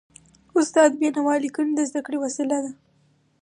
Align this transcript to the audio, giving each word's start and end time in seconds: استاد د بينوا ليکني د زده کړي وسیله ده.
استاد 0.59 0.89
د 0.93 0.97
بينوا 1.01 1.35
ليکني 1.43 1.73
د 1.75 1.79
زده 1.89 2.01
کړي 2.05 2.17
وسیله 2.19 2.57
ده. 2.63 2.71